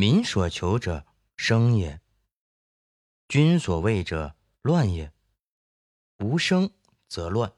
[0.00, 1.04] 民所求者
[1.36, 2.00] 生也，
[3.26, 5.12] 君所畏者乱也。
[6.18, 6.70] 无生
[7.08, 7.52] 则乱，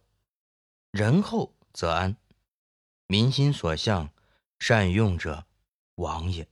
[0.91, 2.17] 仁厚则安。
[3.09, 4.11] 民心所向，
[4.59, 5.47] 善用者
[5.97, 6.49] 亡也。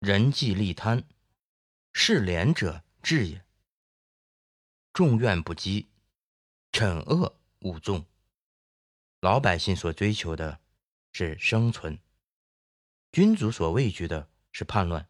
[0.00, 1.08] 人忌利贪，
[1.94, 3.46] 事廉者治也。
[4.92, 5.88] 众怨不积，
[6.70, 8.04] 惩恶勿纵。
[9.20, 10.60] 老百姓所追求的
[11.12, 11.98] 是生存，
[13.10, 14.28] 君主所畏惧的。
[14.58, 15.06] 是叛乱，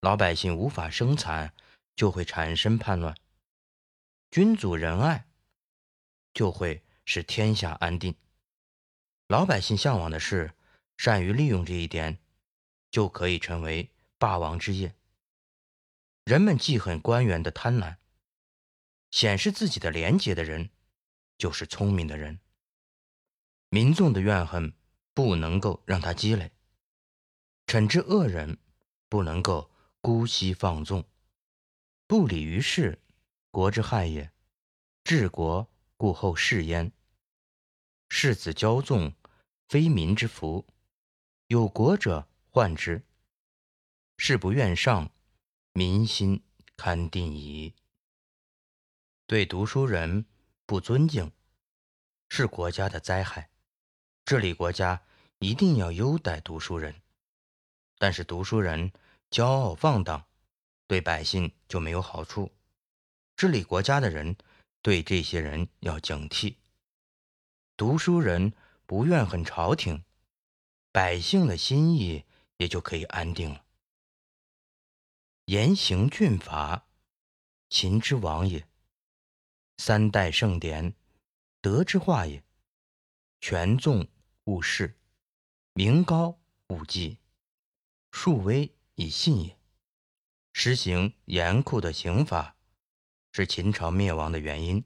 [0.00, 1.52] 老百姓无法生产，
[1.94, 3.14] 就会产生叛乱；
[4.30, 5.28] 君主仁爱，
[6.32, 8.16] 就会使天下安定。
[9.28, 10.54] 老百姓向往的是
[10.96, 12.20] 善于利用这一点，
[12.90, 14.94] 就可以成为霸王之业。
[16.24, 17.96] 人们记恨官员的贪婪，
[19.10, 20.70] 显示自己的廉洁的人，
[21.36, 22.40] 就是聪明的人。
[23.68, 24.72] 民众的怨恨
[25.12, 26.50] 不能够让他积累。
[27.72, 28.58] 惩治恶人，
[29.08, 29.70] 不能够
[30.02, 31.08] 姑息放纵，
[32.06, 33.00] 不理于事，
[33.50, 34.30] 国之害也。
[35.04, 36.92] 治国故后事焉。
[38.10, 39.14] 世子骄纵，
[39.70, 40.66] 非民之福。
[41.46, 43.06] 有国者患之。
[44.18, 45.10] 事不愿上，
[45.72, 46.44] 民心
[46.76, 47.74] 堪定矣。
[49.26, 50.26] 对读书人
[50.66, 51.32] 不尊敬，
[52.28, 53.48] 是国家的灾害。
[54.26, 55.02] 治理国家
[55.38, 57.01] 一定要优待读书人。
[58.02, 58.90] 但是读书人
[59.30, 60.26] 骄傲放荡，
[60.88, 62.50] 对百姓就没有好处。
[63.36, 64.36] 治理国家的人
[64.80, 66.56] 对这些人要警惕。
[67.76, 68.54] 读书人
[68.86, 70.02] 不怨恨朝廷，
[70.90, 72.24] 百姓的心意
[72.56, 73.64] 也就可以安定了。
[75.44, 76.88] 严刑峻法，
[77.68, 78.62] 秦之王也；
[79.76, 80.96] 三代圣典，
[81.60, 82.42] 德之化也。
[83.40, 84.08] 权重
[84.46, 84.98] 勿视，
[85.74, 87.21] 名高勿忌。
[88.12, 89.58] 树威以信也。
[90.52, 92.54] 实行严酷的刑法，
[93.32, 94.84] 是秦朝灭亡的原因。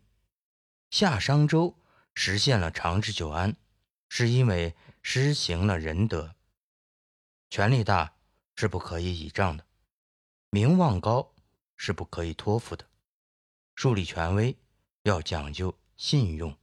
[0.91, 1.77] 夏商周
[2.15, 3.57] 实现了长治久安，
[4.09, 6.37] 是因为施行了仁德。
[7.51, 8.17] 权力大
[8.55, 9.67] 是不可以倚仗的，
[10.51, 11.35] 名望高
[11.77, 12.89] 是不可以托付的。
[13.75, 14.57] 树立权威
[15.03, 16.57] 要讲究信用。